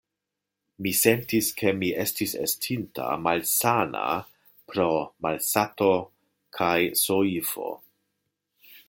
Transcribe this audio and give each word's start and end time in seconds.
Mi 0.85 0.91
sentis, 0.99 1.49
ke 1.59 1.73
mi 1.81 1.89
estis 2.03 2.33
estinta 2.45 3.05
malsana 3.27 4.03
pro 4.73 4.89
malsato 5.27 5.93
kaj 6.61 6.75
soifo. 7.05 7.71